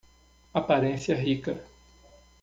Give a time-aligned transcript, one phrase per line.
[0.51, 1.63] A aparência rica